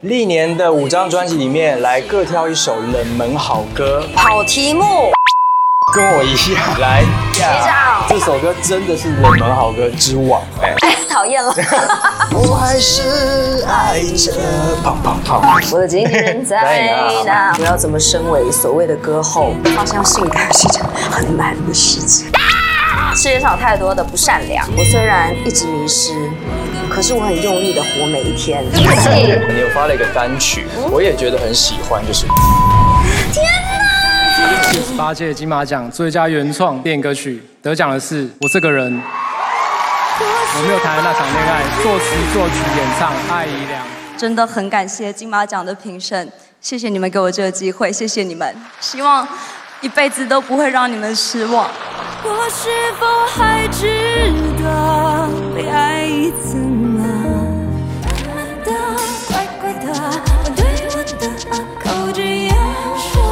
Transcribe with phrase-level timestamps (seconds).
[0.00, 5.12] 历年的五张专辑里面，来各挑一首冷门好歌，好题目，
[5.94, 7.04] 跟我一样来。
[7.34, 10.74] 学长，这首歌真的是冷门好歌之王，哎，
[11.06, 11.54] 讨厌了。
[12.32, 14.32] 我还是爱着，
[14.82, 15.60] 胖胖胖。
[15.70, 17.54] 我的经纪人在哪？
[17.58, 19.52] 我要怎么身为所谓的歌后？
[19.76, 22.26] 好像性感是件很难的事情。
[23.14, 26.12] 世界上有太多的不善良，我虽然一直迷失，
[26.88, 28.64] 可是我很用力的活每一天。
[28.72, 28.82] 你
[29.60, 32.26] 有发了一个单曲，我也觉得很喜欢，就是。
[33.32, 34.72] 天哪！
[34.72, 39.02] 第十八届金马奖最佳原创电影歌曲得奖的是我这个人。
[40.22, 43.82] 我没有谈的那场恋爱，作词、作曲、演唱，爱一良。
[44.16, 46.30] 真的很感谢金马奖的评审，
[46.60, 49.26] 谢谢你们给我这个机会，谢谢你们，希望
[49.82, 51.70] 一辈子都不会让你们失望。
[52.22, 55.26] 我是否还值得
[55.56, 57.02] 被爱一次呢？
[58.62, 58.70] 的
[59.28, 59.86] 乖乖的，
[60.44, 61.24] 我对我的
[61.82, 62.54] 口直言
[63.10, 63.22] 说，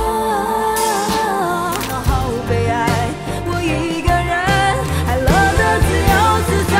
[2.06, 2.08] 好
[2.48, 2.78] 悲哀，
[3.44, 4.32] 我一个人
[5.06, 6.12] 还乐得自由
[6.48, 6.74] 自在。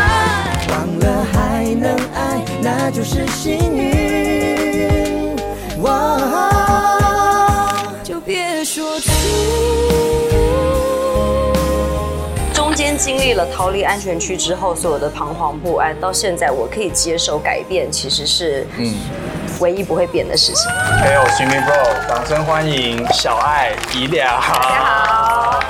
[0.72, 1.36] 忘了还
[1.74, 1.84] 能
[2.14, 2.18] 爱，
[2.62, 3.87] 那就是幸运。
[13.28, 18.94] 间经历了逃离安全区之后，所有的彷徨不安，到现在我可以接受改变，其实是嗯
[19.60, 20.70] 唯一不会变的事情。
[20.98, 24.26] 还有 Jimmy Bro，掌声欢迎小爱怡良。
[24.40, 25.60] 大家好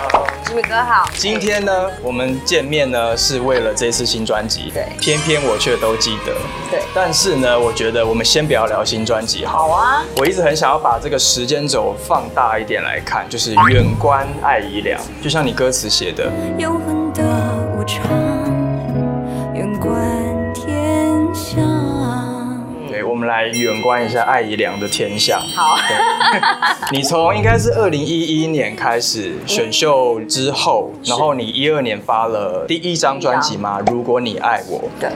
[0.45, 1.11] ，Jimmy 哥好。
[1.17, 6.33] 今天呢，我们见面呢是为了这次新专辑，对，偏偏我却都记得，
[6.71, 6.81] 对。
[6.95, 10.05] 但是呢，我觉得我们先不要聊新专辑，好啊。
[10.17, 16.31] 我一直很想要把这个时间轴放大一点来看，就是远观爱怡良，就像你歌词写的。
[16.57, 16.98] 永恒
[23.39, 25.39] 来远观一下艾怡良的天下。
[25.55, 25.79] 好。
[26.91, 33.79] 你从应该是二零一一年开始选秀之后，然后你一二年发了第一张专辑吗？
[33.87, 34.91] 如果你爱我。
[34.99, 35.09] 对。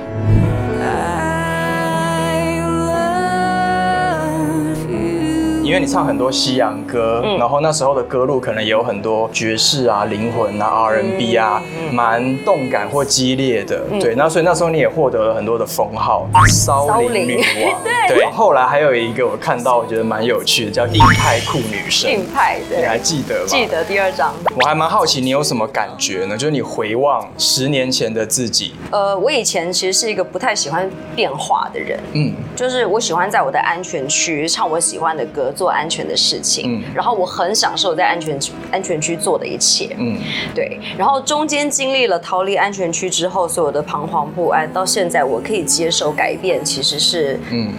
[5.73, 13.81] 因为你唱很多西洋歌，然后那时候的歌路可能也有很多爵士啊、灵魂啊、R&B 啊，蛮动感或激烈的。
[13.99, 17.81] 对，那所以那时候你也获得了很多的封号，骚灵女王。
[18.07, 22.11] 对，后来还有一个我看到我觉得蛮有趣的，叫硬派酷女生。
[22.11, 23.47] 硬派，你还记得吗？
[23.47, 24.35] 记得第二张。
[24.55, 26.37] 我还蛮好奇你有什么感觉呢？
[26.37, 28.75] 就是你回望十年前的自己。
[28.91, 31.99] 呃，我以前其实是一个不太喜欢变化的人。
[32.13, 35.51] 嗯，就是我喜欢在我的安全区唱我喜欢的歌。
[35.63, 38.37] 做安全的事情，嗯，然后我很享受在安全
[38.73, 40.19] 安全区做的一切，嗯，
[40.53, 47.73] 对，然后中间经历了逃离安全区之后，所有的彷徨不安，到现在我可以接受改变，其实是，嗯。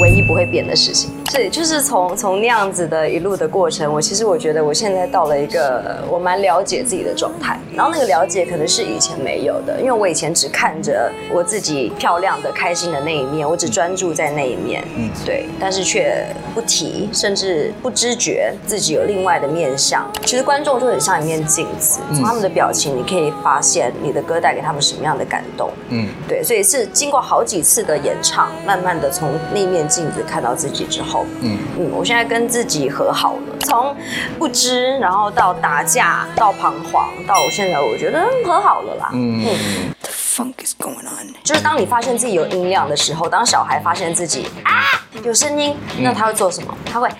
[0.00, 16.24] 唯一不会变的事情，是就是从从那样子的一路的过程，我其实我觉得我现在到了一个我蛮了解自己的状态，然后那个了解可能是以前没有的，因为我以前只看着我自己漂亮的、开心的那一面，我只专注在那一面，嗯，对，但是却
[16.54, 20.08] 不提，甚至不知觉自己有另外的面相。
[20.24, 29.88] 其实观众就很像一面镜子，从他们的表情，你可以发现你的歌带给他们什么样的感动，嗯，对，所以是经过好几次的演唱，慢慢的从那面。
[29.88, 33.40] 镜子看到自己之后，嗯嗯，我现在跟自己和好了。
[33.60, 33.94] 从
[34.38, 39.10] 不知，然后到打架，到彷徨，到我现在，我觉得和好了啦。
[39.12, 39.94] 嗯嗯。
[40.02, 41.34] The funk is going on。
[41.42, 46.76] 就是当你发现自己有音量的时候，当小孩发现自己啊有声音，那他会做什么？
[46.84, 47.14] 他会啊。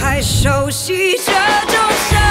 [0.00, 2.23] 太熟悉这种。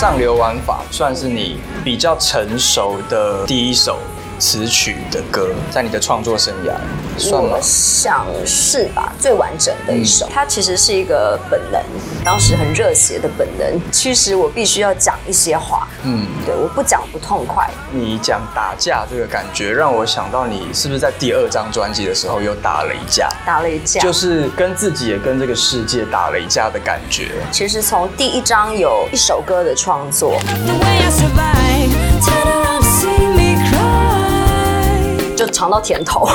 [0.00, 3.98] 上流玩法算是你比较成熟的第一手。
[4.40, 6.72] 词曲的歌，在你的创作生涯
[7.18, 7.58] 算吗？
[7.60, 10.26] 想是吧，最完整的一首。
[10.32, 11.80] 它其实是一个本能，
[12.24, 15.86] 当时很热血的本能，驱使我必须要讲一些话。
[16.04, 17.68] 嗯，对，我不讲不痛快。
[17.92, 23.28] 你讲打架这个感觉，让我想到你是不是在第二张专辑的时候又打了一架？
[23.44, 27.32] 打了一架，就是跟自己也跟这个世界打了一架的感觉。
[27.52, 30.40] 其实从第一张有一首歌的创作。
[35.40, 36.28] 就尝到甜头，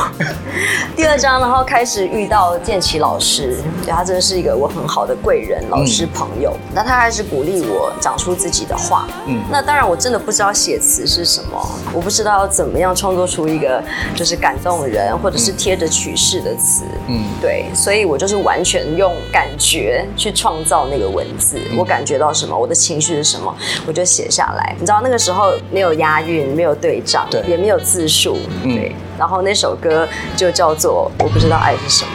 [0.95, 6.55] 第二章，然后开始遇到建奇老师，对他真的是一个我很好的贵人、老师朋友。
[6.73, 9.07] 那他开始鼓励我讲出自己的话。
[9.27, 13.83] 嗯，那当然我真的不知道写词是什么，我不知道要怎么样创作出一个
[14.15, 16.83] 就是感动人或者是贴着曲式的词。
[17.07, 21.59] 嗯，对，所以我就是完全用感觉去创造那个文字。
[21.77, 24.75] 我感觉到什么，我的情绪是什么，我就写下来。
[24.79, 28.95] 你知道那个时候没有押韵，没有对仗，对，也没有字数，对。
[29.17, 32.11] 然后那首歌就叫做《我不知道爱是什么》。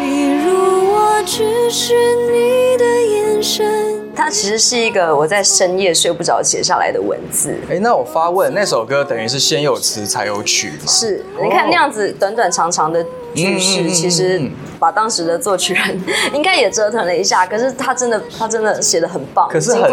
[0.00, 1.94] 比如我只是
[2.30, 3.87] 你的眼神。
[4.18, 7.56] 它其实是一个我在深夜睡不着写下来的文字。
[7.70, 10.86] 哎，那我发问，那首歌等于是先有词才有曲吗？
[10.88, 13.00] 是，你看那样子短短长长的
[13.32, 14.42] 句式，其实
[14.80, 16.02] 把当时的作曲人
[16.34, 17.46] 应该也折腾了一下。
[17.46, 19.88] 可是他真的，他真的写的很棒，可是很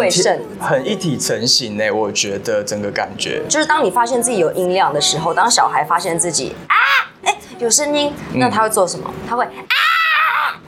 [0.59, 1.91] 很一体成型呢。
[1.91, 6.73] 我觉得整个感觉就是当你发现自己有音量的时候，当小孩发现自己啊，
[7.25, 9.07] 哎有声音，那他会做什么？
[9.29, 9.84] 他会啊。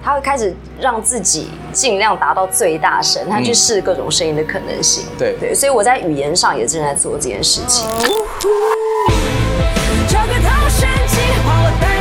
[0.08, 5.04] 他会开始让自己尽量达到最大声，他去试各种声音的可能性。
[5.20, 7.86] 对对，所以我在语言上也正在做这件事情。
[11.46, 11.97] 把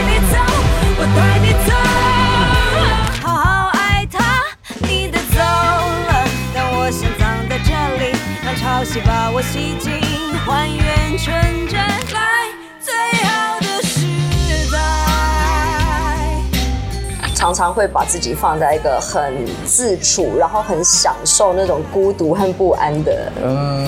[17.56, 23.32] 常常会把自己放在一个很自处，然后很享受那种孤独和不安的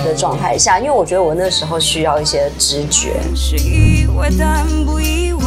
[0.03, 3.13] 的状态下，因为我觉得我那时候需要一些直觉。
[3.35, 5.43] 是意外但不意外，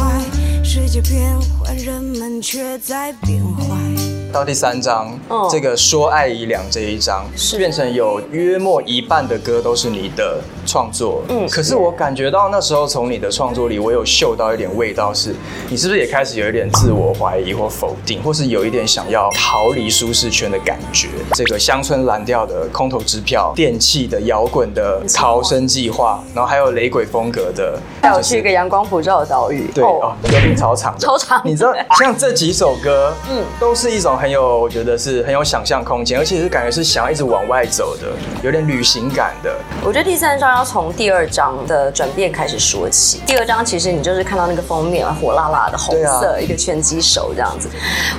[0.63, 3.92] 世界变换，人们却在变坏。
[4.33, 5.15] 到第三章，
[5.47, 11.21] 这个说爱已两这一章，是变成有约莫一半的歌都是你的创作。
[11.29, 15.35] 嗯，可是我感觉到那时候从你的创作里，我有嗅到一点味道，是
[15.69, 21.09] 你是不是也开始有一点自我怀疑或否定，或是有一点想要逃离舒适圈的感觉？
[21.35, 29.67] 这个乡村蓝调的空头支票，电器的摇滚的逃生计划，然后还有雷鬼风格的，还有去一个阳光普照的岛屿。
[29.75, 31.39] 对哦，歌名超长，超长。
[31.45, 34.17] 你知道像这几首歌，嗯，都是一种。
[34.23, 38.07] 很有，我觉得是很有想象空间，而且是感觉是想要一直往外走的，
[38.41, 39.53] 有点旅行感的。
[39.83, 43.19] 我觉得第三章要从第二章的转变开始说起。
[43.27, 47.67] 第二章其实你就是看到那个封面，火辣辣的红色，一个拳击手这样子。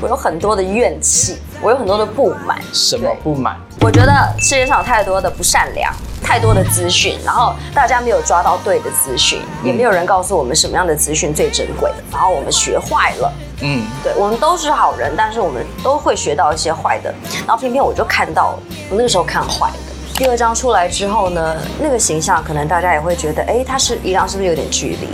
[0.03, 2.61] 我有很多的怨气，我有很多的不满。
[2.71, 3.57] 什么不满？
[3.81, 5.91] 我觉得世界上有太多的不善良，
[6.23, 13.33] 太多的资讯，然后大家没有抓到对的资讯，也没有人告诉我们什么样的资讯最珍贵，然后我们学坏了。
[13.61, 17.15] 嗯，对，我们都是好人，但是我们都会学到一些坏的。
[17.47, 18.59] 然后偏偏我就看到，
[18.91, 19.95] 我那个时候看坏的。
[20.17, 25.09] 第二章出来之后呢，那个形象可能大家也会觉得，哎，他是一样是不是有点距离？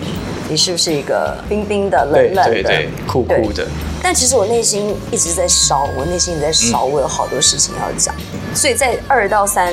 [0.48, 3.66] 你是不是一个冰冰的、冷冷的、酷酷的？
[4.02, 8.14] 但其实我内心一直在烧，我内心也在烧，我有好多事情要讲。
[8.54, 9.72] 所以在二到三，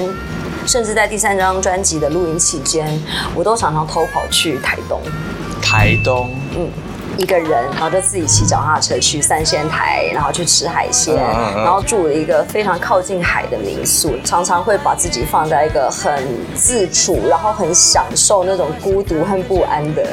[0.68, 2.88] 甚至在第三张专辑的录音期间，
[3.34, 5.02] 我都常常偷跑去台东。
[5.62, 6.70] 台东，嗯。
[7.18, 11.16] 一个人，然后就自己骑脚踏车去三仙台，然后去吃海鲜，
[11.56, 16.24] 然后住了一个非常靠近海的民宿，常常会把自己放在一个很
[16.56, 20.04] 自处，然后很享受那种孤独和不安的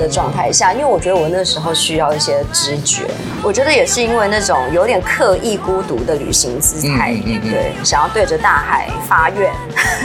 [0.00, 0.72] 的状态下。
[0.72, 3.04] 因为我觉得我那时候需要一些知觉，
[3.42, 9.52] 我觉得也是因为那种有点刻意孤独的旅行姿态，对，想要对着大海发愿，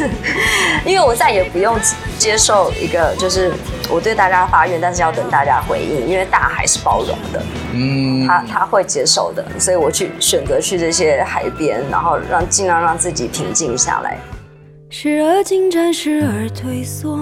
[0.86, 1.76] 因为我再也不用
[2.20, 3.52] 接受一个就是
[3.90, 6.19] 我对大家发愿，但是要等大家回应，因为。
[6.20, 14.18] 因为大海是包容的，嗯，他他会接受的，所以我去选择去这些海边，然后让尽量让自己平静下来。
[14.90, 17.18] 时而进展，时而退缩，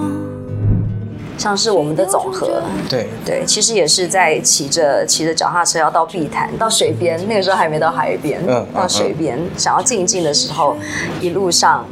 [1.36, 10.76] 像是我们的总和，对对，其实也是在骑着骑着脚踏车要到碧潭，到水边，那个时候还没到海边，嗯，到水边想要静静的时候，
[11.20, 11.86] 一路上。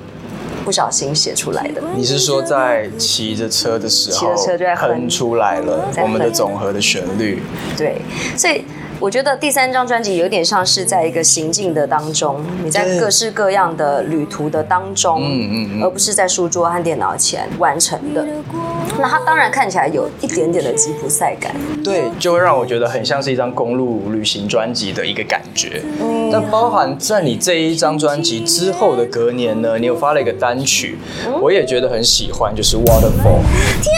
[0.66, 1.80] 不小心写出来的。
[1.94, 7.40] 你是说在骑着车的时候，骑着车就在哼出来了我们的总和的旋律。
[7.78, 8.02] 对，
[8.36, 8.64] 所以。
[8.98, 18.26] 我觉得第三张专辑有点像是在一个行进的当中，你在各式各样的旅途的当中，嗯嗯，而不是在书桌和电脑前完成的。
[18.98, 25.82] 那它当然看起来有一点点的吉普赛感，对，就会让我觉得很像是一张公路旅行专辑的一个感觉。
[26.00, 30.98] 嗯，但包含在你这一张专辑之后的隔年呢，你有发了一个单曲，
[31.40, 33.40] 我也觉得很喜欢，就是《Waterfall》。
[33.82, 33.94] 天。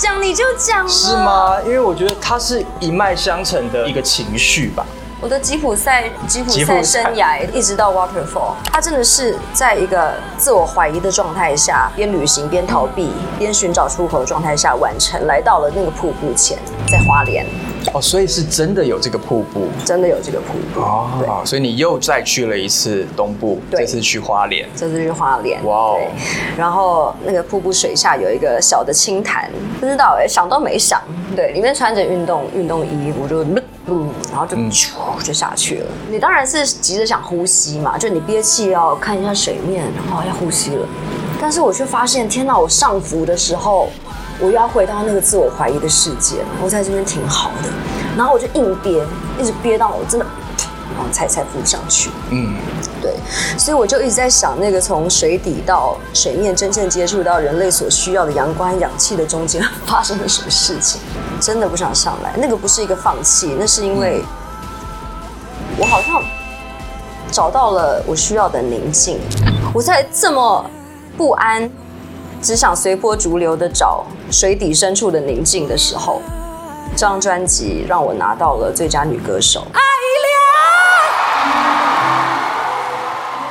[0.00, 1.56] 讲你就讲是吗？
[1.64, 4.86] 因为我觉得它是一脉相承的一个情绪吧。
[5.20, 16.56] 我的吉普赛吉普赛生涯一直到 Waterfall，它真的是在一个自我怀疑的状态下，边旅行边逃避边寻找出口的状态下完成，来到了那个瀑布前，
[16.86, 17.44] 在花莲。
[17.94, 21.42] 哦，所以是真的有这个瀑布，真的有这个瀑布哦。
[21.44, 25.64] 所以你又再去了一次东部，这次去花莲，这次去花莲。
[25.64, 25.98] 哇哦！
[26.56, 31.00] 然后那个瀑布水下有一个小的清潭，不知道哎，想都没想，
[31.34, 33.42] 对，里面穿着运动运动衣，我就
[33.86, 34.90] 嗯，然后就咻
[35.24, 35.86] 就下去了。
[36.10, 40.86] 你当然是急着想呼吸嘛，就你憋气要看一下水面，然后要呼吸了。
[41.40, 42.58] 但是我却发现，天哪！
[42.58, 43.88] 我上浮的时候。
[44.40, 47.68] 我又要回到那个自我怀疑的世界，我在这边挺好的，
[48.16, 49.04] 然后我就硬憋，
[49.38, 50.24] 一直憋到我真的，
[50.94, 52.10] 然后才才浮上去。
[52.30, 52.54] 嗯，
[53.02, 53.14] 对，
[53.58, 61.00] 所以我就一直在想，那个从水底到水面真正接触到人类所需要的阳光、氧气的中间发生了什么事情？
[61.40, 62.34] 真的不想上来。
[62.36, 64.22] 那个不是一个放弃，那是因为
[65.76, 66.22] 我好像
[67.32, 69.18] 找到了我需要的宁静。
[69.74, 70.64] 我在这么
[71.16, 71.68] 不安。
[72.40, 76.22] 只想随波逐流的找水底深处的宁静的时候，
[76.92, 79.66] 这张专辑让我拿到了最佳女歌手。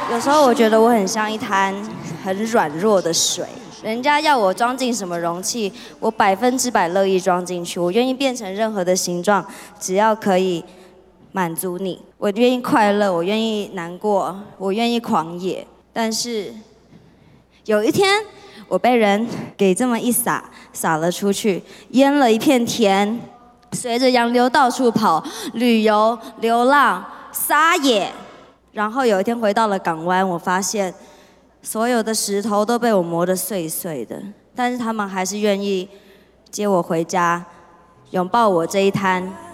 [0.09, 1.75] 有时候我觉得我很像一滩
[2.23, 3.45] 很软弱的水，
[3.83, 9.45] 人家要我装进什么容器，我百分之百乐意装进去，我愿意变成任何的形状，
[9.79, 10.63] 只要可以
[11.33, 12.01] 满足你。
[12.17, 15.67] 我愿意快乐，我愿意难过，我愿意狂野。
[15.91, 16.53] 但是
[17.65, 18.25] 有一天。
[18.67, 20.43] 我被人给这么一撒，
[20.73, 23.19] 撒了出去，淹了一片田，
[23.71, 28.11] 随着洋流到处跑，旅游、流浪、撒野，
[28.71, 30.93] 然后有一天回到了港湾，我发现
[31.61, 34.21] 所有的石头都被我磨得碎碎的，
[34.53, 35.87] 但是他们还是愿意
[36.49, 37.45] 接我回家，
[38.11, 39.46] 拥抱我这一滩。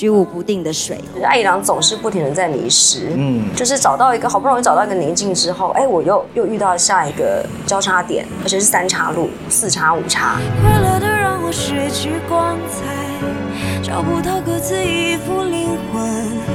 [0.00, 10.40] 居无不定的水，爱一郎总是不停的在迷失，嗯，就是找到一个好不容易找到一个宁静之后，哎，我又又遇到下一个交叉点，而且是三岔路，四叉五叉。
[10.62, 16.49] 快乐的让我失去光彩，找不到各自一副灵魂。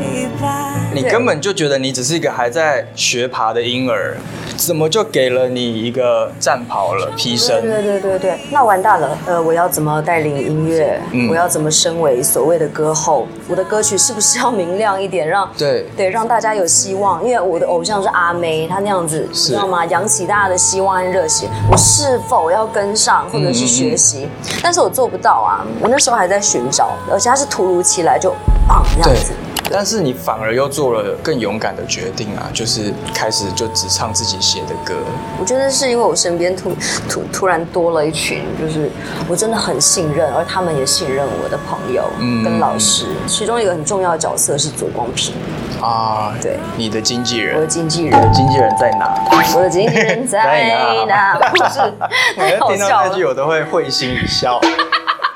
[0.94, 4.18] 你根本就觉得你只是一个还在学爬的婴儿。
[4.58, 7.12] 怎么就给了你一个战袍了？
[7.18, 7.62] 披身？
[7.62, 9.18] 对对对对那完蛋了。
[9.26, 10.98] 呃，我要怎么带领音乐？
[11.30, 13.28] 我要怎么身为所谓的歌后？
[13.50, 17.22] 我的歌曲是不是要明亮一点，让对对让大家有希望？
[17.22, 19.86] 因为我的偶像是阿妹，她那样子，知道吗？
[19.88, 21.50] 扬起大家的希望和热血。
[21.70, 24.30] 我是否要跟上，或者是学习？
[24.64, 25.68] 但是我做不到啊。
[25.82, 28.34] 我那时候还在寻找，而且它是突如其来就
[28.66, 29.34] 棒这样子。
[29.72, 34.94] 但是你反而又做了更勇敢的决定啊，就是开始就只唱自己写的歌。
[35.40, 36.72] 我觉得是因为我身边突
[37.10, 38.90] 突突然多了一群，就是
[39.28, 42.04] 我真的很信任，而他们也信任我的朋友
[42.44, 43.06] 跟老师。
[43.28, 45.34] 其中一个很重要的角色是左光平
[45.82, 49.14] 啊，对，你的经纪人，我的经纪人，经纪人在哪？
[49.56, 51.38] 我的经纪人在哪？
[51.52, 51.80] 不是，
[52.38, 53.10] 太好笑了。
[53.10, 54.60] 那句我都会会心一笑。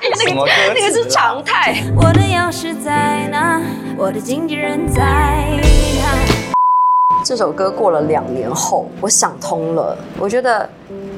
[0.01, 1.83] 那个那个是常态。
[1.95, 3.61] 我的钥匙在哪？
[4.01, 5.61] 我的经纪人在哪？
[7.25, 9.97] 这首歌过了两年后，我想通了。
[10.17, 10.69] 我觉得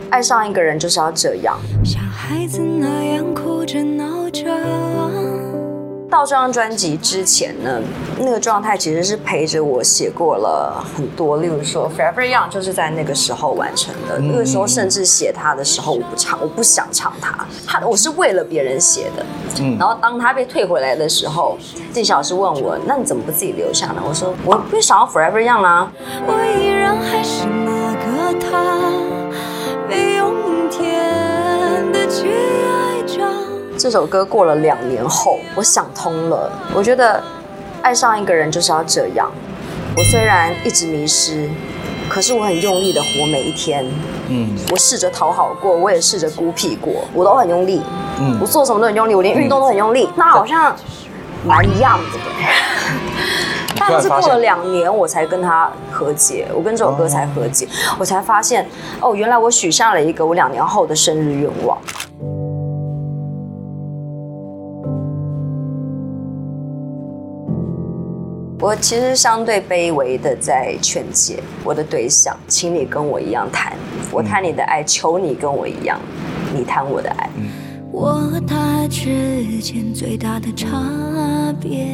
[0.10, 1.60] 爱上一个人就是要这样。
[1.86, 4.50] 像孩子那样哭着闹着。
[6.12, 7.82] 到这张专辑之前呢，
[8.20, 14.20] 那个状态其实是陪着我写过了很多，例如说《Forever Young》就是在那个时候完成的。
[14.20, 19.26] 那个时候甚至写它的时候，我不唱，我不想唱它，它我是为了别人写的。
[19.62, 19.78] 嗯。
[19.80, 21.58] 然后当他被退回来的时候，
[21.94, 25.90] 纪晓是问我：“那你怎么不自己留下呢？”我说：“我不想要《Forever Young》啦。”
[26.28, 27.72] 我依然还是那
[28.04, 28.92] 个他，
[29.88, 30.34] 被用
[30.70, 32.06] 天的
[33.82, 36.52] 这首歌过了两年后，我想通了。
[36.72, 37.20] 我觉得
[37.82, 39.28] 爱上一个人就是要这样。
[39.98, 41.50] 我虽然一直迷失，
[42.08, 43.84] 可是我很用力的活每一天。
[44.28, 47.82] 嗯，我试着讨好过，我也试着孤僻过，我都很用力。
[48.20, 50.08] 嗯，我做什么都很用力，我连运动都很用力。
[50.16, 50.76] 那好像
[51.44, 52.20] 蛮一样的。
[53.80, 58.70] 但是过了两年，我才跟他和解，我跟这首歌才和解，我才发现
[59.00, 61.76] 哦，原来我许下了一个我两年后的生日愿望。
[68.62, 73.74] 我其实相对卑微的在劝解我的对象，请你跟我一样谈，
[74.12, 76.00] 我谈你的爱，求你跟我一样，
[76.54, 77.28] 你谈我的爱。
[77.94, 80.68] 我和他之间最大的差
[81.60, 81.88] 别。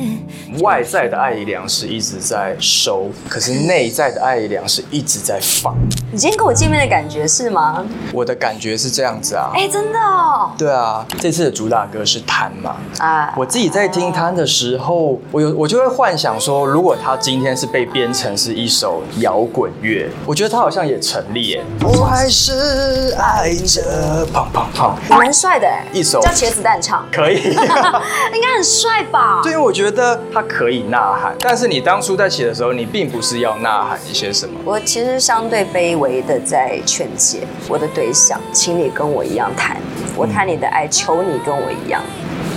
[0.61, 5.75] 外在的艾怡良是一直在收，可是内在的艾怡良是一直在放。
[6.11, 7.83] 你今天跟我见面的感觉是吗？
[8.13, 9.49] 我的感觉是这样子啊。
[9.55, 10.51] 哎，真的哦。
[10.55, 12.75] 对啊，这次的主打歌是《贪》嘛。
[12.99, 13.33] 啊。
[13.35, 21.63] 我自己在听《贪》的时候，我有我就会幻想说，如果他今天是被编成是一首摇滚乐，我觉得他好像也成立耶。
[21.81, 25.85] 我还是爱着，胖胖胖，蛮帅的哎。
[25.94, 29.41] 一首叫茄子蛋唱，可以， 应该很帅吧？
[29.44, 34.60] 对，我觉得他可以呐喊，但是你当初在写的时候，你并不是要呐喊一些什么。
[34.65, 39.77] 我其实相对卑微的在劝解我的对象，请你跟我一样谈，
[40.15, 42.01] 我谈你的爱，求你跟我一样，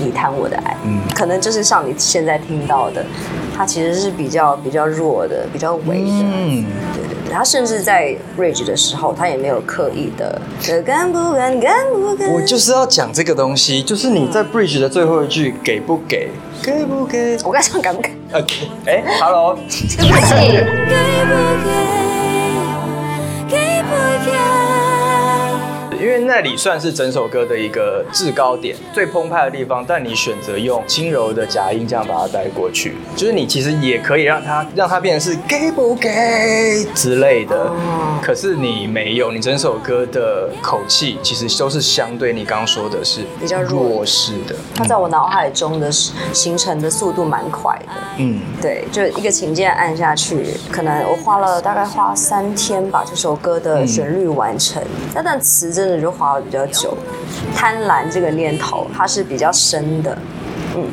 [0.03, 0.77] 你谈我的爱。
[0.85, 3.05] 嗯，可能就是像你现在听到的，
[3.57, 6.07] 他其实是比较比较弱的，比较微的。
[6.07, 7.10] 嗯，对对。
[7.33, 10.41] 他甚至在 Rage 的时候，他也没有刻意的
[10.85, 12.31] 敢不敢敢不敢。
[12.33, 16.29] 我就是要讲这个东西，就是你在 Bridge 的最后一句给不给？
[16.63, 17.39] 给不给？
[17.45, 22.07] 我刚唱敢不敢？OK，哎，Hello，对不起。
[26.27, 37.71] 那里算是整首歌的一个制高点，最澎湃的地方，但你选择用轻柔的假音这样把它带过去，就是你其实也可以让它让它变成是给不给之类的，
[38.21, 54.83] 可是你没有，你整首歌的口气其实都是相对你刚刚说的是比较弱势的，它在我脑海中的形成的速度蛮快的，嗯，对，就一个琴键按下去，可能我花了大概花三天把这首歌的旋律完成，
[55.15, 56.10] 那但词真的。
[56.11, 56.97] 就花的比较久，
[57.55, 60.19] 贪婪这个念头它是比较深的，
[60.75, 60.85] 嗯，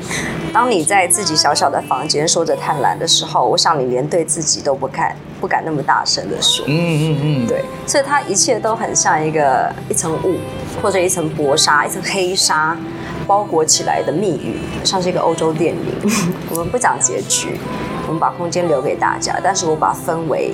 [0.53, 10.35] 当你在自己小小的房间说着贪婪的时候，我想你连对自己都不敢不敢那么大声的说，嗯嗯嗯，对，所以它一切都很像一个一层雾
[10.83, 12.77] 或者一层薄纱、一层黑纱
[13.25, 16.11] 包裹起来的密语，像是一个欧洲电影。
[16.51, 17.57] 我们不讲结局，
[18.05, 20.53] 我们把空间留给大家，但是我把氛围、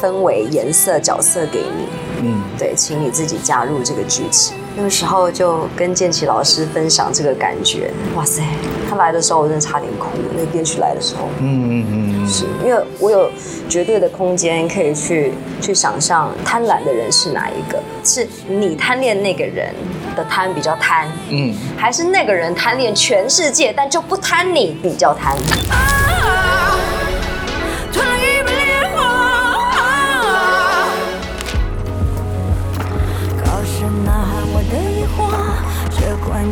[0.00, 1.86] 氛围、颜色、角色给你。
[2.24, 4.56] 嗯，对，请你自己加入这个剧情。
[4.76, 8.42] 那个时候就跟建奇老师分享这个感觉，哇塞，
[8.90, 10.08] 他来的时候我真的差点哭。
[10.34, 13.30] 那个编曲来的时候，嗯嗯嗯，是因为我有
[13.68, 17.80] 绝对的空间可以去去想象贪婪的人是哪一个？
[18.02, 19.72] 是你贪恋那个人
[20.16, 25.36] 的贪比较贪，嗯，还是那个人贪恋全世界但就不贪你比较贪？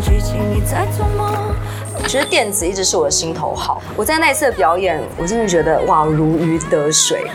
[0.03, 1.33] 剧情你在做梦
[2.07, 3.81] 其实电子一直是我的心头好。
[3.97, 7.27] 我在那一次的表演，我真的觉得哇，如鱼得水。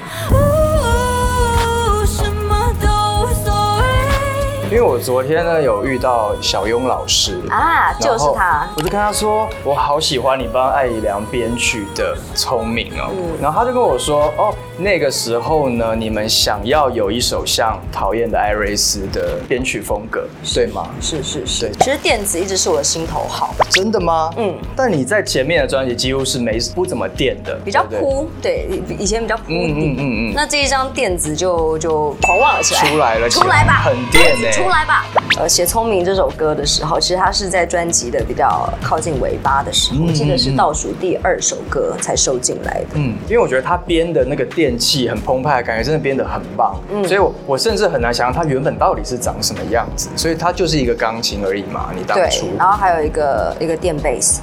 [4.69, 13.09] 因为我昨天呢有遇到小庸老师啊，就是他，我就跟他说，我好喜欢你帮艾怡良编曲的聪明哦。
[13.41, 20.89] 然后他就跟我说，哦，那个时候呢，你们想要有一首像讨厌的艾瑞斯的编曲风格，对吗？
[20.99, 21.71] 是是是。
[21.79, 23.55] 其实电子一直是我的心头好。
[23.69, 24.29] 真的吗？
[24.35, 24.53] 嗯。
[24.75, 28.67] 但你在前面的专辑几乎是没不怎么电的，比较扑，对，
[28.99, 29.43] 以前比较扑。
[29.47, 30.33] 嗯嗯嗯嗯。
[30.35, 34.56] 那这一张电子就就狂妄了起来，出来了，出来吧，很电呢。
[34.57, 35.05] 出来吧！
[35.37, 42.87] 呃，写《聪明》这首歌的时候，其实它是在专辑的比较靠近尾巴的时候，我记得是倒数第二首歌才收进来的。
[42.95, 46.75] 嗯，因为我觉得他编的那个电器很澎湃的感觉，真的编得很棒。
[46.91, 50.09] 嗯，所以我我甚至很难想象他原本到底是长什么样子。
[50.15, 52.47] 所以它就是一个钢琴而已嘛，你当初。
[52.57, 54.41] 然后还有一个一个电贝斯。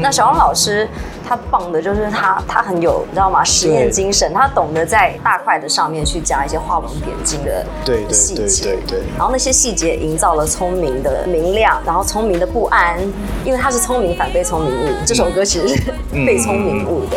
[0.00, 0.88] 那小王老师。
[1.28, 3.42] 他棒的就是他，他很有你知道吗？
[3.42, 7.66] 实验精神，他懂得在大块的上面去加一些画龙点睛的
[8.12, 9.00] 细节，对对。
[9.18, 13.00] 然后那些细节营造了聪明的明亮，然后聪明的不安，
[13.42, 14.94] 因为他是聪明反被聪明误。
[15.06, 17.16] 这首歌其实是被聪明误的。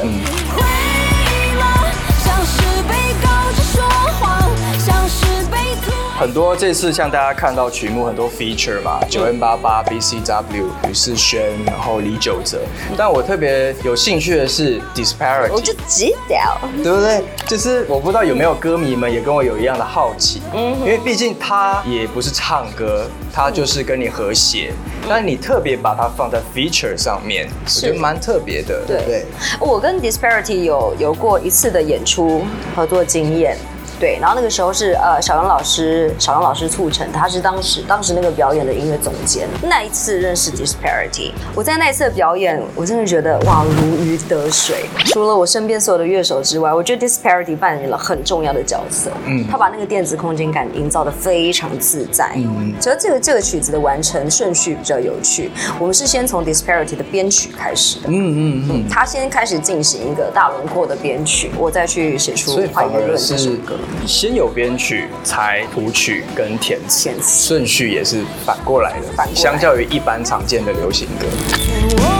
[6.19, 12.59] 很多这次像大家看到曲目很多 feature 嘛，九 N 八八 B C W 吕世轩，然后李九哲。
[12.97, 17.23] 但我特别有兴趣的是 Disparity，我就知道，对不对？
[17.47, 24.73] 就是我不知道有没有歌迷们也跟我有一样的好奇，嗯，因为毕竟他也不是唱歌，他就是跟你和谐，
[25.07, 28.83] 但你特别把它放在 feature 上面，我觉得蛮特别的。
[28.85, 29.25] 对，
[29.57, 32.43] 我跟 Disparity 有有过一次的演出
[32.75, 33.55] 合作经验。
[33.99, 39.47] 对，然后那个时候是呃小杨老师，小杨老师促成，他是当时当时那个表演的音乐总监。
[39.61, 44.85] 那一次认识 Disparity，我在那一次的表演，我真的觉得哇如鱼得水。
[45.05, 49.11] 除了我身边所有的乐手之外，我觉得 Disparity 扮演了很重要的角色。
[49.25, 52.31] 嗯，他把那个电子空间感营造的非常自在。
[52.35, 55.51] 嗯，觉得这个这个曲子的完成顺序比较有趣。
[55.77, 58.07] 我们是先从 Disparity 的编曲开始的。
[58.07, 63.75] 嗯嗯嗯，他先开始进行一个大轮廓的编曲，我再去写出《怀疑论》这首歌。
[64.05, 69.35] 先有编曲，才谱曲跟填词，顺序也是反过来的。
[69.35, 72.18] 相较于一般常见的流行歌。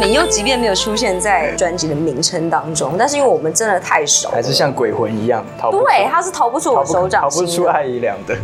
[0.00, 8.36] 你又即便没有出现在专辑的名称当中，但是因为我们真的太熟，还是像鬼魂一样逃不对，他是逃不出我手掌心，逃不出爱姨良的。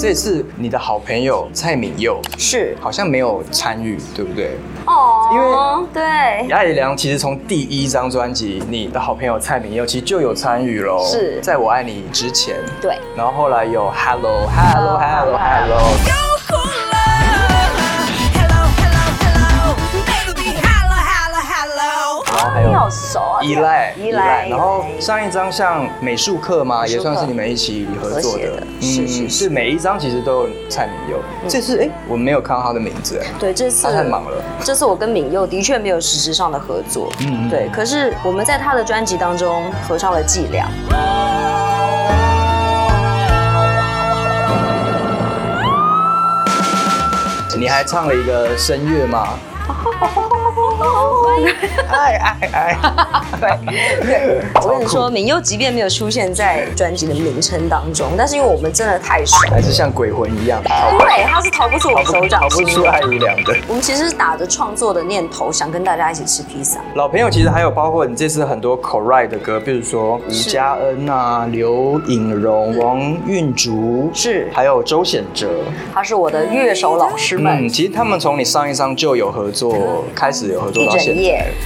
[0.00, 4.52] 这次你的好朋友蔡敏佑是好像没有参与，对不对？
[4.86, 11.04] 哦，因为对艾怡良其实从第一张专辑，你的好朋友蔡敏佑其实就有参与喽。
[11.04, 16.29] 是在我爱你之前，对，然后后来有 Hello Hello Hello Hello。
[22.48, 22.70] 还有
[23.42, 31.18] 依赖依赖，然后上一张像美术课嘛，也算是你们一起合作的，是是是，每一张其实都有蔡敏佑。
[31.48, 34.42] 这次哎，我没有看到他的名字，对，这次他太忙了。
[34.60, 37.68] 这次我跟敏佑的确没有实质上的合作，嗯，对。
[37.72, 40.66] 可是我们在他的专辑当中合唱了《伎俩》，
[47.58, 49.28] 你还唱了一个声乐吗？
[51.88, 52.76] 爱爱爱！
[53.40, 53.50] 对
[54.06, 63.56] 对， 我跟你说，敏佑即便没有出现在专辑的名称当中，但是因为我们真的太熟，还是像鬼魂一样，对，他是逃不出我手掌心，逃不出爱的。
[63.68, 66.80] 我们其实是打着创作的念头，想跟大家一起吃披萨。
[66.94, 75.48] 老朋友，其实还有包括你这次很多 co-write 的歌，比如说吴佳恩啊、刘颖荣、王韵竹，是，还有周显哲，
[75.92, 77.66] 他是我的乐手老师们。
[77.66, 81.20] 嗯，其实他们从你上一张就有合作，开始有合作到现在。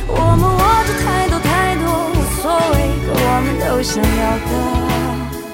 [0.06, 2.74] 我们握着太多太多无所谓
[3.04, 4.04] 可，我们都想要
[4.38, 4.73] 的。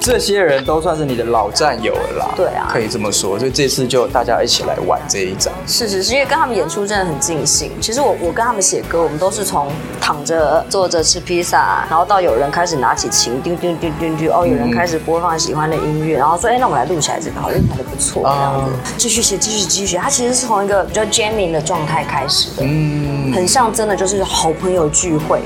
[0.01, 2.33] 这些人都算是你的老战友了啦。
[2.35, 3.37] 对啊，可以这么说。
[3.37, 5.53] 所以这次就大家一起来玩这一张。
[5.67, 7.71] 是是是，因为跟他们演出真的很尽兴。
[7.79, 9.67] 其实我我跟他们写歌，我们都是从
[10.01, 19.97] 躺着坐着吃披萨，然后到有人开始拿起琴，叮叮叮叮叮，哦，有人开始播放喜欢的音乐，然后说，哎，那我们来录起来这个，好像弹的不错，这样子，继续写，继续继续写。
[19.99, 25.41] 他其实是从一个比较 jamming 的状态开始的，嗯，很像真的就是好朋友聚会。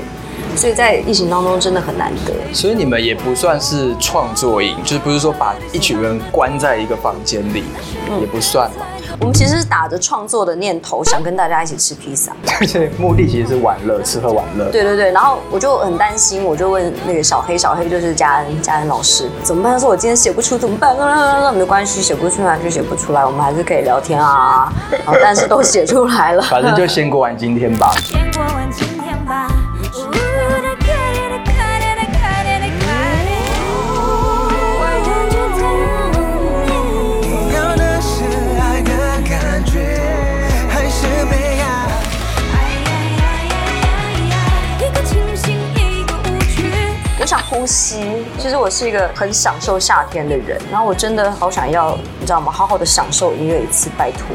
[0.56, 2.32] 所以在疫情当中真的很难得。
[2.52, 7.64] 所以你们也不算是创作营，就是不是说把一群人关在一个房间里，
[8.20, 8.86] 也不算嘛。
[9.18, 12.32] 我们其实是打着创作的念头，想跟大家一起吃披萨。
[12.60, 14.70] 而且，目的其实是玩乐，吃喝玩乐。
[14.70, 19.72] 对对对，然后我就很担心，我就问那个小黑，小黑就是嘉恩，嘉恩老师怎么办？
[19.72, 20.94] 他说我今天写不出怎么办？
[20.98, 24.70] 那没关系，写不出来就写不出来，我们还是可以聊天啊。
[25.22, 27.94] 但是都写出来了，反正就先过完今天吧。
[47.38, 52.52] 呼吸，其实我是一个很享受夏天的人，然后我真的好想要，你知道吗？
[52.52, 54.26] 好好的享受音乐一次，拜托。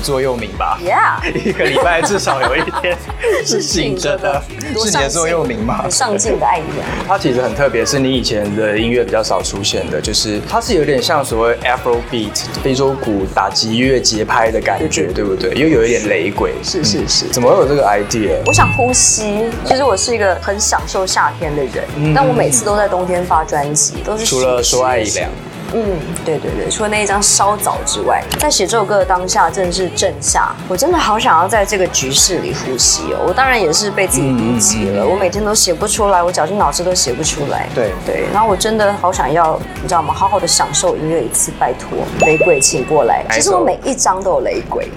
[0.00, 2.96] 座右铭吧，Yeah，一个礼拜至少有一天
[3.44, 4.42] 是醒着的，
[4.82, 5.82] 是你的座右铭吗？
[5.82, 6.66] 很上进的爱人。
[7.06, 15.52] 它其实很特别，是你以前的音乐比较少出现的，就是它是有点像所谓 Afro Beat 非洲鼓打击乐节拍的感觉，对不对？
[15.54, 16.52] 又有一点雷鬼。
[16.62, 18.36] 是是是，怎么会有这个 idea？
[18.46, 19.44] 我想呼吸。
[19.64, 25.30] 其实我是一个很享受夏天的人，但我每次都在冬天发专辑，都是除了说爱一两。
[25.74, 33.24] 嗯，对对对，除了那一张稍早之外，在写这首歌的当下，真的是正夏，我真的好想要在这个局势里呼吸哦。
[33.28, 37.68] 我当然也是被自己逼急了，我每天都写不出来，我绞尽脑汁都写不出来。
[37.74, 40.14] 对对，然后我真的好想要，你知道吗？
[40.14, 43.24] 好好的享受音乐一次，拜托，雷鬼请过来。
[43.30, 44.88] 其实我每一张都有雷鬼。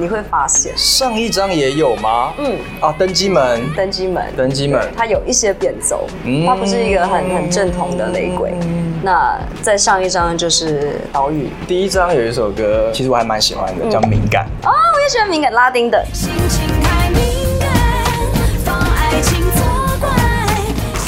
[0.00, 0.72] 你会发现。
[0.76, 2.32] 上一张也有吗？
[2.38, 6.06] 嗯，啊，登机门，登机门，登机门，它有一些变奏，
[6.46, 8.54] 它不是一个很很正统的雷鬼。
[9.02, 14.46] 那在上一张就是岛屿，第一张有一首歌，其实我还蛮喜欢的，叫《敏感》。
[14.66, 16.02] 哦，我也喜欢敏感，拉丁的。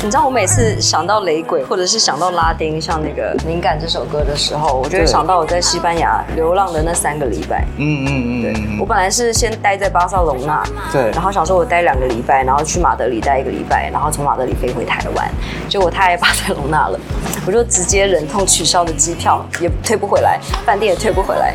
[0.05, 7.65] 你知道我每次想到雷鬼，或者是想到拉丁，像那个《敏感》这首歌的时候，我就会想到我在西班牙流浪的那三个礼拜。
[7.77, 8.53] 嗯嗯嗯，对。
[8.81, 10.61] 我本来是先待在巴塞隆纳，
[10.91, 15.31] 对，然后想说我待两个礼拜，然后去马德里待一个礼拜，然后从马德里飞回台湾。
[15.69, 16.99] 结果太爱巴塞隆纳了，
[17.47, 21.55] 我就直接忍痛取消了机票，也退不回来，饭店也退不回来。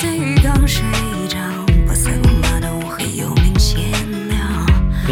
[0.00, 1.07] 你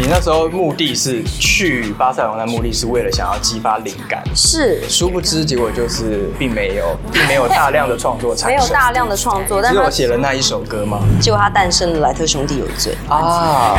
[0.09, 4.81] 那时候目的是去巴塞罗那，目的是为了想要激发灵感，是。
[4.87, 10.99] 殊不知结果就是并没有，并没有大量的创作产生，没有大量的创作，但是我写了那一首歌吗？
[11.19, 13.77] 结果它诞生了莱特兄弟有罪啊。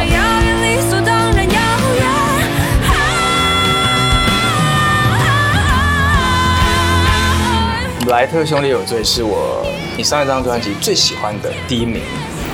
[8.06, 12.02] 莱特兄弟有罪是我你上一张专辑最喜欢的第一名。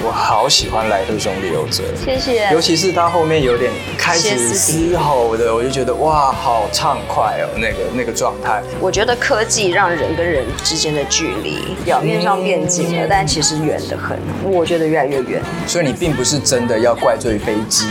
[0.06, 2.46] 我好喜欢莱特兄弟有罪，谢谢。
[2.52, 8.62] 尤其是他后面有点开始嘶吼的，我就觉得哇，好畅快哦，那个那个状态。
[8.78, 14.18] 我觉得科技让人跟人之间的距离表面上变近了，但其实远得很。
[14.44, 15.40] 我觉得越来越远。
[15.66, 17.86] 所以你并不是真的要怪罪飞机，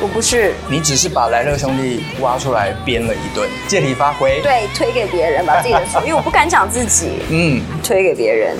[0.00, 0.54] 我不是。
[0.70, 4.40] 你只是把莱特兄弟挖出来编了一顿，借题发挥。
[4.40, 7.10] 对，推给别人，把自己的错，因为我不敢讲自己。
[7.28, 8.56] 嗯，推给别人。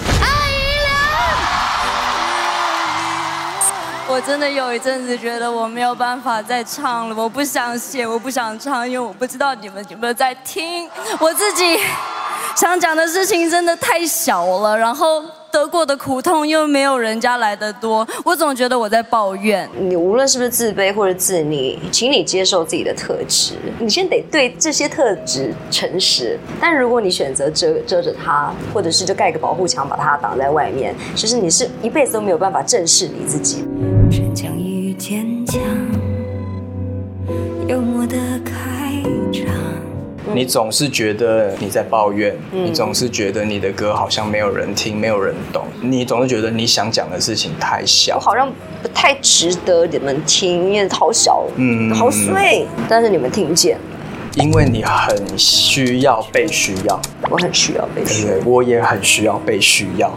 [4.12, 10.87] 我真的有一阵子觉得我没有办法再唱了，我不想写，我不想唱，因为我不知道你们有没有在听。
[11.18, 11.81] 我自己
[12.57, 15.23] 想讲的事情真的太小了，然后。
[15.53, 19.69] 得过的苦痛又没有人家来的多，我总觉得我在抱怨。
[19.79, 23.53] 你无论是不是自卑或者自溺，请你接受自己的特质。
[23.79, 26.41] 你先得对这些特质诚实。
[26.59, 33.67] 但如果你选择遮遮着它，或者是就盖个保护墙把它挡在外面，其实你是一辈子都没有办法正视你自己。
[34.11, 35.61] 逞强与坚强，
[40.35, 45.64] 你总是觉得你在抱怨，你总是觉得你的歌好像没有人听，没有人懂。
[45.81, 48.51] 你总是觉得你想讲的事情太小，好像
[48.83, 52.66] 不太值得你们听，因为好小，嗯，好碎。
[52.88, 53.83] 但是你们听见了，
[54.35, 60.09] 因为你很需要被需要，我很需要被需要，我也很需要被需要。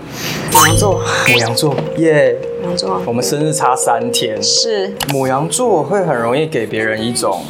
[0.53, 7.43] 母羊座，母羊座，耶，母羊座，我们生日差三天，是母羊座会很容易给别人一种。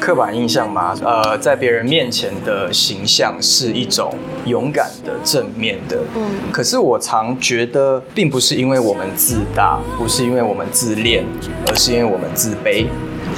[0.00, 4.12] 刻板印象吗，呃，在别人面前的形象是一种
[4.46, 5.98] 勇敢的、正面的。
[6.16, 11.24] 嗯，可是我常觉得，并不是因为我们自大，不是因为我们自恋，
[11.68, 12.86] 而是因为我们自卑，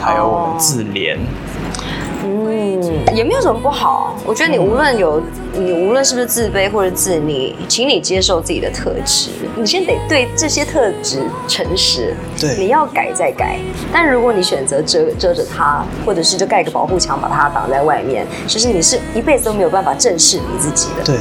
[0.00, 1.16] 还有我们自怜。
[2.24, 4.16] 嗯，也没有什么不好。
[4.24, 5.20] 我觉得你无论有，
[5.54, 9.30] 你无论是不是自卑或者自溺，请你接受自己的特质。
[9.56, 12.14] 你先得对这些特质诚实。
[12.38, 13.58] 对，你要改再改。
[13.92, 21.02] 但如果你选择遮遮着它，或者是就盖个保护墙把它挡在外面，其实你是一辈子都没有办法正视你自己的。
[21.04, 21.16] 对，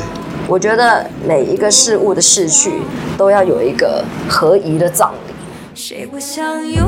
[0.47, 2.81] 我觉得每一个事物的逝去
[3.17, 5.33] 都要有一个合宜的葬礼。
[5.73, 6.87] 谁不想永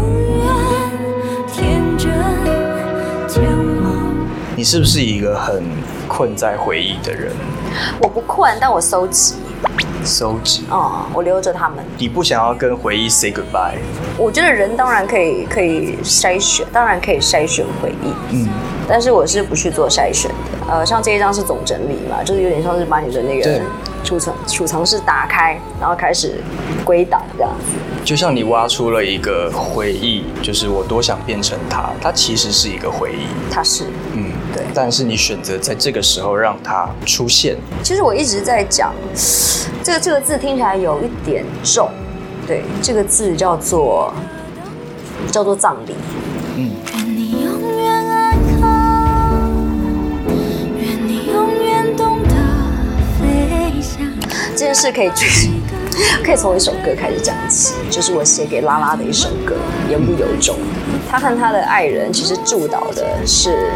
[4.56, 5.63] 你是不是一个很
[6.08, 7.32] 困在回忆的人？
[8.00, 9.36] 我不困，但我收集。
[10.06, 10.63] 收集。
[10.70, 11.84] 哦，我留着他们。
[11.98, 13.78] 你不想要跟回忆 say goodbye？
[14.16, 18.13] 我觉得人当然可以，可以筛选，当然可以筛选回忆。
[18.32, 18.48] 嗯。
[18.88, 20.72] 但是我是不去做筛选的。
[20.72, 23.62] 呃，像这一张是总整理嘛，就是有点像是把你的那个
[24.04, 26.44] 储藏储藏室打开，然后开始
[26.84, 27.72] 归档这样子。
[28.04, 33.28] 就像你挖出了一个回忆，就是我多想变成他，他其实是一个回忆。
[33.50, 33.86] 他是。
[34.13, 34.33] 嗯。
[34.54, 37.58] 对，但是你选择在这个时候让它出现。
[37.82, 38.94] 其实我一直在讲，
[39.84, 41.89] 这个这个字听起来有一点重，
[42.46, 44.13] 对，这个字叫做
[45.32, 45.96] 叫做葬礼。
[46.56, 46.72] 嗯。
[54.56, 55.50] 这件事可以去，
[56.24, 59.56] 可以从一首歌开始讲起，就是我写给拉拉的一首歌
[59.89, 60.56] 《言不由衷》。
[61.10, 63.72] 他和他的爱人其实祝祷的是。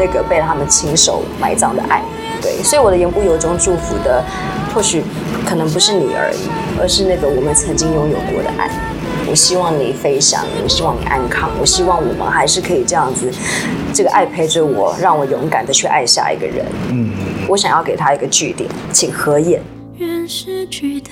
[0.00, 2.02] 那个被他们亲手埋葬的爱，
[2.40, 4.24] 对，所以我的言不由衷祝福的，
[4.74, 5.02] 或许
[5.46, 6.48] 可能不是你而已，
[6.80, 8.70] 而是那个我们曾经拥有过的爱。
[9.28, 13.30] 我希望你飞翔，我希望你安康，我希望我们还是可以这样子，
[13.92, 16.64] 这个爱陪着我，让我勇敢的去爱下一个人。
[16.88, 17.12] 嗯，
[17.46, 19.62] 我想要给他一个句点，请合眼。
[19.98, 21.10] 愿失去的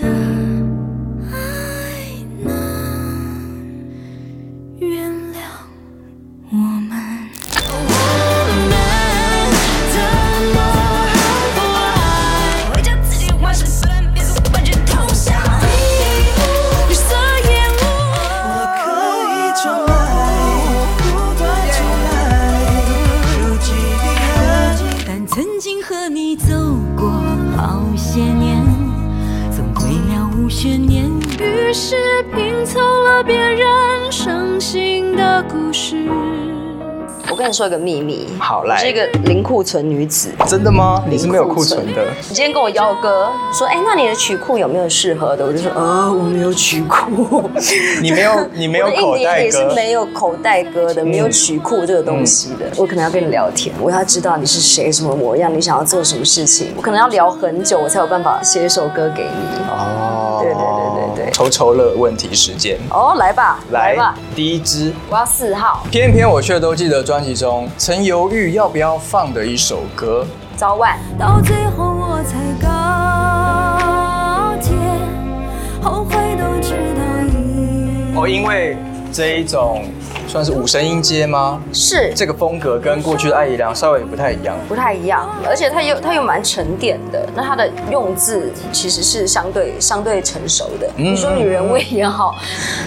[30.49, 31.05] 无悬念。
[31.39, 31.95] 于是
[32.35, 36.09] 拼凑了别人伤心的故事。
[37.31, 40.31] 我跟你说一个秘密，好来我是一个零库存女子。
[40.47, 41.05] 真的吗？
[41.09, 42.03] 你是没有库存的？
[42.29, 45.45] 你今天跟我邀歌，说，哎、那你的曲库有没有适合的？
[45.45, 47.49] 我就说，呃，我没有曲库。
[48.01, 49.69] 你没有，你没有口袋歌也是。
[49.75, 52.67] 没有口袋歌的，没有曲库这个东西的。
[52.77, 56.73] 我可能要跟你聊天，我要知道你是谁，什么模样，你想要做什么事情。
[56.77, 59.59] 我可能要聊很久，我才有办法写一首歌给你。
[59.71, 64.93] 哦对对对对对抽抽乐问题时间，哦，来吧，来来吧，第一支。
[65.11, 70.27] 我要四号，偏偏我却都记得专辑中曾犹豫要不要放的一首歌。
[70.57, 70.99] 早晚。
[71.19, 72.69] 到最后我才告
[74.61, 74.73] 诫，
[75.83, 78.15] 后悔都知道已。
[78.17, 78.77] 哦，因为
[79.13, 79.85] 这一种
[80.29, 81.61] 算是五声音阶吗？
[81.73, 84.55] 是这个风格跟过去的艾怡良稍微不太一样。
[84.69, 87.27] 不太一样，而且它又它又蛮沉淀的。
[87.35, 90.89] 那它的用字其实是相对相对成熟的。
[90.97, 92.37] 你说女人味也好，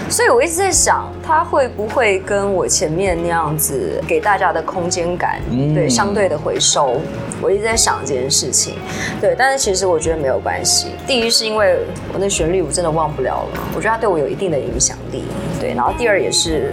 [0.08, 7.00] 所以我一直在想，它会不会跟我前面那样子给大家的空间感，嗯对相对的回收。
[7.42, 8.74] 我一直在想这件事情，
[9.20, 10.92] 对，但是其实我觉得没有关系。
[11.08, 11.80] 第一是因为
[12.12, 15.24] 我那旋律我真的忘不了了，我觉得它对我有一定的影响力，
[15.60, 15.74] 对。
[15.74, 16.72] 然后第二也是，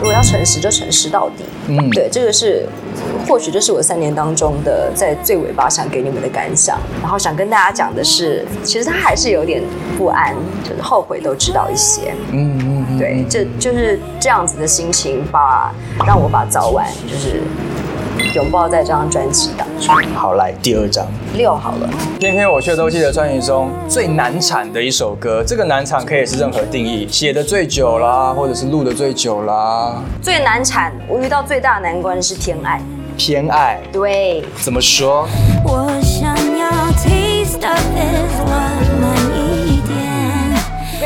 [0.00, 1.76] 如果要诚实就诚实到底，嗯。
[1.76, 2.66] 嗯，对，这个是
[3.28, 9.62] 或许这是我三年当中的在最尾巴想给你们的感想，然后想跟大家讲的是，其实他还是有点
[9.98, 15.74] 不安，就是后悔都知道一些，嗯嗯嗯，对，这就是这样子的心情，把
[16.06, 17.42] 让我把早晚就是
[18.34, 19.96] 拥抱在这张专辑当中。
[20.14, 21.06] 好，来第二张。
[21.34, 30.02] 六好了，偏偏我却都记得专辑中最难产的一首歌，这个难产可以是任何定义，写的最久啦，或者是录的最久啦。
[30.22, 32.80] 最难产，我遇到最大的难关是偏爱，
[33.16, 35.28] 偏爱对，怎么说？
[35.64, 37.60] 我想要 taste。
[38.38, 38.85] 我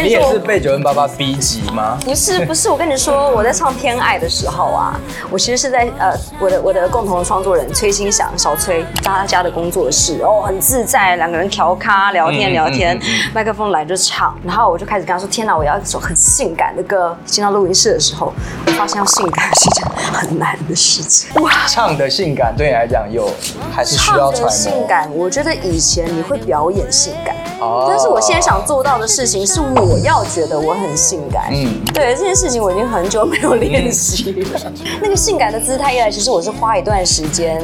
[0.01, 1.99] 跟你也是被九零八八逼急吗？
[2.05, 4.99] 不是不是，我跟你说，我在唱《偏爱》的时候啊，
[5.31, 17.17] 我其实是在呃，我的我的共同创作人崔心祥小崔他家的工作室哦，很自在，两个人调咖聊天嗯聊天嗯嗯，麦克风来就唱，然后我就开始跟他说：天哪，我要一首很性感的歌。
[17.27, 18.33] 进到录音室的时候，
[18.67, 21.31] 我发现要性感是一件很难的事情。
[21.43, 23.31] 哇，唱的性感对你来讲有
[23.71, 24.51] 还是需唱的要揣摩？
[24.51, 27.35] 性感，我觉得以前你会表演性感。
[27.61, 31.51] 哦但是我现在想做到的事情是，我要觉得我很性感。
[31.53, 34.73] 嗯嗯，对这件事情我已经很久没有练习了。
[35.01, 37.63] 那个性感的姿态一来，其实我是花一段时间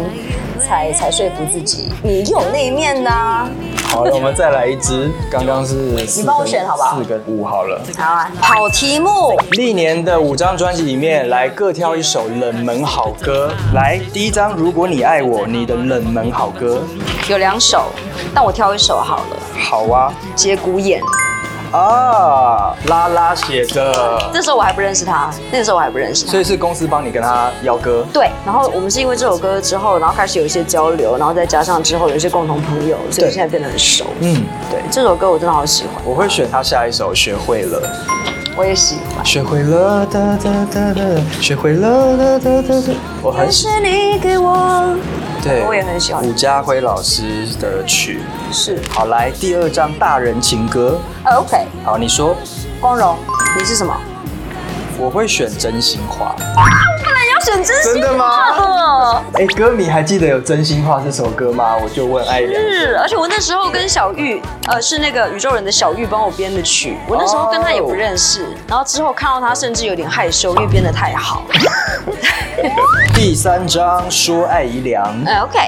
[0.60, 3.48] 才才说服自己，你有那一面的啊。
[3.88, 7.80] 好了，我们再来一支，刚刚是你帮我选好不好四跟五好了。
[7.96, 13.50] 好啊，好题目，历年的五张专辑里面，来各挑一首冷门好歌。
[13.74, 16.82] 来，第一张《如果你爱我》，你的冷门好歌。
[17.28, 17.84] 有两首，
[18.34, 21.00] 但我挑一首好了，好啊，《节骨眼》。
[21.72, 26.40] 啊，拉拉写的，这时候我还不认识他，那个时候我还不认识他所。
[26.40, 28.06] 以是公司帮你跟他邀歌。
[28.12, 34.06] 对，然后我们是因为这首歌之后，然后开始有一些交流，然后再加上之后有一些共同朋友，所以对现在变得很熟。
[34.20, 37.82] 嗯，对，这首歌我真的好喜欢，我会选他下一首《学会了》。
[38.56, 39.26] 我也喜欢。
[39.26, 41.02] 学会了哒哒哒哒，
[41.42, 42.92] 学会了哒哒哒哒。
[43.22, 44.96] 我很喜是你给我，
[45.46, 48.20] 对，我也很喜欢伍家辉老师的曲。
[48.50, 50.98] 是好，来第二张大人情歌。
[51.24, 52.36] 呃 OK，好，你说
[52.80, 53.16] 光荣，
[53.56, 53.96] 你是什么？
[54.98, 56.34] 我会选真心话。
[57.04, 61.76] 本来要选真心真的吗话哎，歌迷还记得有《真心话》这首歌吗？
[61.82, 62.62] 我就问艾良。
[62.62, 71.42] 是，而且我那时候跟小玉，呃，是那个宇宙人的小玉帮我编的曲，我那时候跟他也不认识，然后之后看到他，甚至有点害羞，因为编的太好。
[73.14, 75.58] 第三章说爱宜良呃 OK，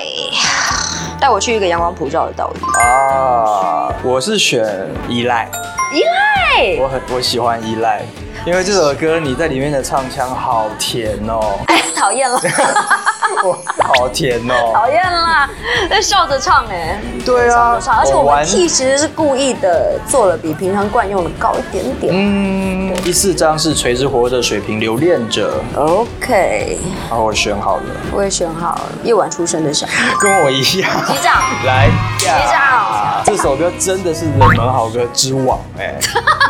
[1.21, 2.59] 带我去一个阳光普照的岛屿。
[2.81, 4.65] 啊，我是选
[5.09, 5.49] 依赖，
[5.93, 8.03] 依赖，我很我喜欢依赖，
[8.47, 12.41] 因为这首歌你在里面的唱腔好甜哦， 哎，讨厌了，
[13.49, 13.59] 哇，
[13.95, 14.73] 好甜哦。
[14.75, 15.49] 讨厌啦，
[15.89, 17.01] 在笑着唱哎。
[17.25, 22.13] 对啊笑着唱，而且我们 T 其实是故意的做了比平常惯用的高一点点。
[22.15, 30.15] 嗯，第四张是垂直活着水平留恋者，OK，然后我选好了，我也选好了，夜晚出生的小孩。
[30.21, 30.91] 跟我一样。
[31.07, 31.89] 击掌，来，
[32.19, 33.23] 击掌。
[33.25, 35.95] 这首歌真的是冷门好歌之王哎、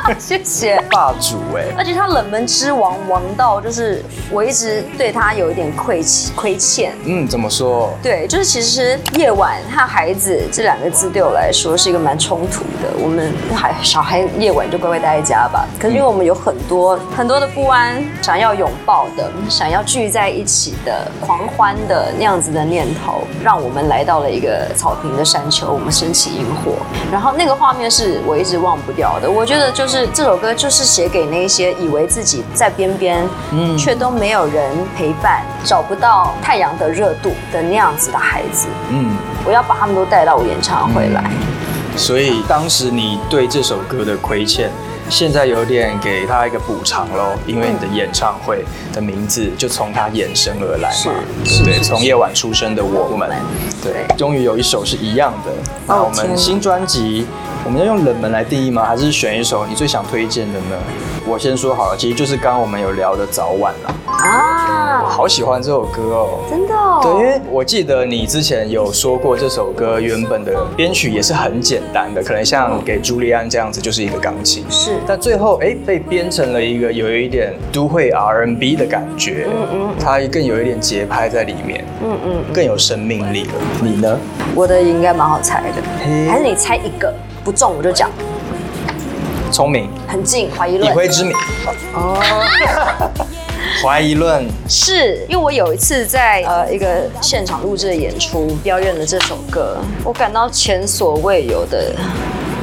[0.18, 6.02] 谢谢霸主哎，而且他冷门之王王道就是我一直对他有一点亏
[6.34, 6.94] 亏欠。
[7.04, 7.90] 嗯，怎么说？
[8.02, 12.88] 对，就是其实夜晚和孩子这两个字对我来说是一个蛮冲突的。
[13.02, 26.72] 我们孩小孩夜晚就乖乖待在家吧，可是因为我们有很多很多的不安，想要拥抱的，想要聚在一起的狂欢的那样子的念头，让我们来到了一个草坪的山丘，我们升起萤火，
[27.12, 29.30] 然后那个画面是我一直忘不掉的。
[29.30, 41.30] 我觉得就是这首歌就是写给那些以为自己在边边，嗯，却都没有人陪伴，找不到太阳的热度的那样子的孩子，嗯，我要把他们都带到我演唱会来。
[41.96, 44.70] 所以当时你对这首歌的亏欠。
[45.10, 51.14] 现在有点给他一个补偿喽，因为你的演唱会的名字就从他衍生而来嘛，
[51.64, 53.26] 对，从夜晚出生的我们，
[53.82, 55.52] 对，终于有一首是一样的。
[55.86, 57.26] 那我们新专辑，
[57.68, 58.82] 我们要用冷门来定义吗？
[58.82, 60.76] 还是选一首你最想推荐的呢？
[61.26, 67.00] 我先说好了，其实就是刚刚我们有聊的早晚了啊，我好喜欢这首歌哦，真的，哦？
[67.02, 74.98] 对，因为我记得你之前有说过这首歌原本的编曲也是很简单的，可能像给朱利安这样子就是一个钢琴，是。
[75.06, 83.52] 但最后，哎，被编成了一个有一点都会 R&B 的感觉，嗯嗯，它更有一点节拍在里面，嗯嗯，更有生命力了。
[83.82, 84.18] 你呢？
[84.54, 85.82] 我的应该蛮好猜的，
[86.30, 87.12] 还是你猜一个
[87.44, 88.10] 不中我就讲。
[89.50, 91.32] 聪明，很近，怀疑论，以灰之名。
[91.94, 92.20] 哦，
[93.82, 101.94] 怀疑论，是因为我有一次在呃一个现场录制的演出，表演了这首歌，我感到前所未有的。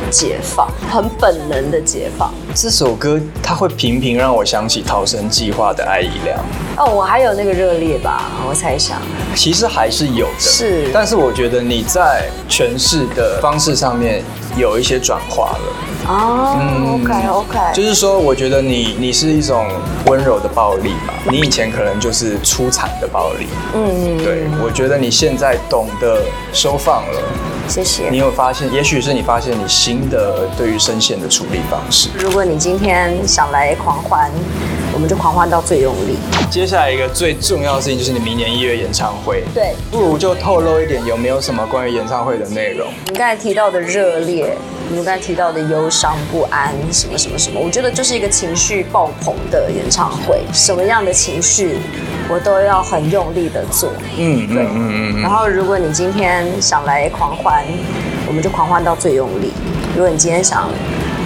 [0.10, 2.34] 解放，很本能的解放。
[2.54, 6.40] 这首歌它会频频让我想起《逃生计划》的艾怡良。
[6.78, 9.02] 哦，我还有那个热烈吧，我猜想。
[9.36, 10.90] 其实还是有的，是。
[10.94, 14.24] 但是我觉得你在诠释的方式上面
[14.58, 15.60] 有一些转化了。
[16.08, 19.68] 哦，嗯，OK OK，就是说，我觉得你你是一种
[20.06, 23.48] 温柔的暴力嘛，你以前可能就是出惨的暴力。
[23.74, 26.22] 嗯，对，我觉得你现在懂得
[26.54, 27.22] 收放了。
[27.68, 28.10] 谢谢。
[28.10, 28.72] 你有发现？
[28.72, 32.10] 也许是你发现你新的对于声线的处理方式。
[32.18, 34.32] 如果你今天想来狂欢，
[34.94, 36.18] 我们就狂欢到最用力。
[36.50, 39.44] 接下来一个最重要的事情就是你明年一月演唱会。
[39.54, 42.88] 对，不如就透露一点，有没有什么关于演唱会的内容？
[43.08, 44.56] 你刚才提到的热烈，
[44.90, 50.42] 你刚才提到的忧伤不安，什么什么什么，我觉得就是一个情绪爆棚的演唱会。
[50.54, 51.78] 什么样的情绪？
[52.28, 55.22] 我都要很用力的做，嗯，对，嗯嗯。
[55.22, 57.64] 然后如果你今天想来狂欢，
[58.28, 59.54] 我们就狂欢到最用力。
[59.96, 60.70] 如果你今天想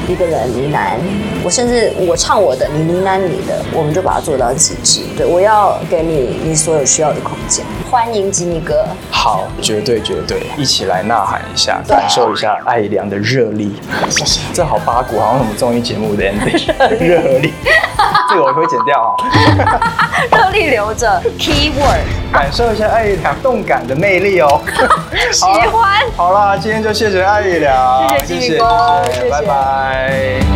[0.09, 0.97] 一个人呢喃，
[1.43, 5.01] 我甚至我唱我的，你呢喃你的，我们就把它做到极致。
[5.15, 7.63] 对我要给你你所有需要的空间。
[7.91, 13.75] 欢迎吉米哥，好，绝对绝对，一起来呐喊一下，感受一下爱良的热力。
[14.09, 14.39] 谢谢。
[14.51, 16.97] 这好八股，好像什么综艺节目的 ending。
[16.99, 17.53] 热力，
[18.29, 19.13] 这个我会剪掉啊。
[20.31, 22.01] 热力留着，keyword。
[22.31, 24.61] 感受一下艾良动感的魅力哦。
[25.33, 25.99] 喜欢。
[26.15, 29.98] 好啦，今天就谢谢艾良，谢谢吉米哥，谢谢，拜拜。
[29.99, 30.48] Bye.